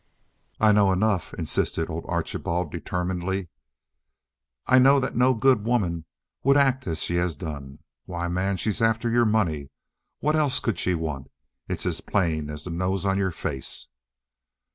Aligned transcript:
"I 0.59 0.71
know 0.71 0.91
enough," 0.91 1.31
insisted 1.35 1.87
old 1.87 2.05
Archibald, 2.07 2.71
determinedly. 2.71 3.49
"I 4.65 4.79
know 4.79 4.99
that 4.99 5.15
no 5.15 5.35
good 5.35 5.63
woman 5.63 6.05
would 6.43 6.57
act 6.57 6.87
as 6.87 7.03
she 7.03 7.17
has 7.17 7.35
done. 7.35 7.77
Why, 8.05 8.27
man, 8.27 8.57
she's 8.57 8.81
after 8.81 9.11
your 9.11 9.25
money. 9.25 9.69
What 10.19 10.35
else 10.35 10.59
could 10.59 10.79
she 10.79 10.95
want? 10.95 11.27
It's 11.67 11.85
as 11.85 12.01
plain 12.01 12.49
as 12.49 12.63
the 12.63 12.71
nose 12.71 13.05
on 13.05 13.19
your 13.19 13.29
face." 13.29 13.89